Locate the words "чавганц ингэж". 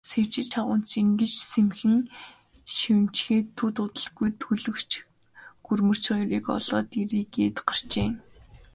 0.51-1.33